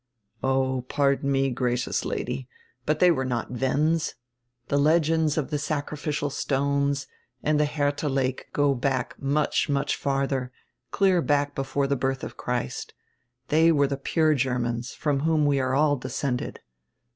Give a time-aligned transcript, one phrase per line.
[0.43, 2.47] "Oh, pardon me, gracious Lady,
[2.87, 4.15] but they were not Wends.
[4.67, 7.05] The legends of the sacrificial stones
[7.43, 10.51] and the Her tiia Lake go back much, much farther,
[10.89, 12.95] clear back before the birth of Christ.
[13.49, 16.61] They were the pure Germans, from whom we are all descended."